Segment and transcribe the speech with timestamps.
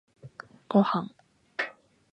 [0.67, 1.13] ごはん